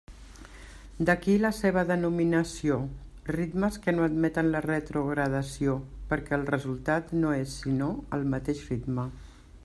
D'aquí 1.07 1.33
la 1.41 1.51
seva 1.57 1.81
denominació: 1.89 2.77
ritmes 3.35 3.77
que 3.83 3.93
no 3.97 4.05
admeten 4.07 4.49
la 4.55 4.61
retrogradació, 4.67 5.75
perquè 6.13 6.37
el 6.39 6.49
resultat 6.55 7.13
no 7.25 7.35
és 7.43 7.59
sinó 7.65 7.91
el 8.19 8.25
mateix 8.35 8.65
ritme. 8.73 9.07